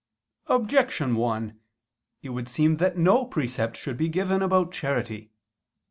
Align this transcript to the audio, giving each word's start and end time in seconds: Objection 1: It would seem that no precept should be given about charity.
Objection 0.47 1.15
1: 1.15 1.59
It 2.23 2.29
would 2.29 2.47
seem 2.49 2.77
that 2.77 2.97
no 2.97 3.23
precept 3.23 3.77
should 3.77 3.97
be 3.97 4.09
given 4.09 4.41
about 4.41 4.71
charity. 4.71 5.31